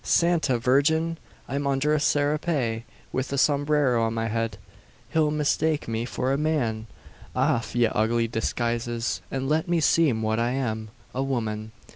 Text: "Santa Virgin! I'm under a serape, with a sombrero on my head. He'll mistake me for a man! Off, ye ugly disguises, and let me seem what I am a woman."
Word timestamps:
"Santa 0.03 0.57
Virgin! 0.57 1.19
I'm 1.47 1.67
under 1.67 1.93
a 1.93 1.99
serape, 1.99 2.85
with 3.11 3.31
a 3.31 3.37
sombrero 3.37 4.01
on 4.03 4.15
my 4.15 4.29
head. 4.29 4.57
He'll 5.09 5.29
mistake 5.29 5.87
me 5.87 6.05
for 6.05 6.33
a 6.33 6.39
man! 6.39 6.87
Off, 7.35 7.75
ye 7.75 7.85
ugly 7.85 8.27
disguises, 8.27 9.21
and 9.29 9.47
let 9.47 9.67
me 9.67 9.79
seem 9.79 10.23
what 10.23 10.39
I 10.39 10.53
am 10.53 10.89
a 11.13 11.21
woman." 11.21 11.71